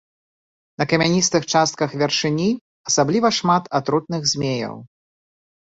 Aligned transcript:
На 0.81 0.87
камяністых 0.93 1.45
частках 1.57 1.93
вяршыні 2.03 2.49
асабліва 2.93 3.33
шмат 3.39 3.63
атрутных 3.83 4.21
змеяў. 4.35 4.75